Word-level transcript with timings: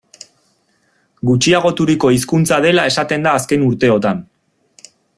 Gutxiagoturiko 1.31 2.11
hizkuntza 2.15 2.59
dela 2.67 2.89
esaten 2.95 3.29
da 3.29 3.35
azken 3.41 3.67
urteotan. 3.71 4.29